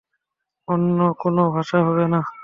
অন্য 0.67 0.97
কোন 1.21 1.35
ভাষা 1.53 1.77
হবে 1.85 2.03
এটা! 2.07 2.21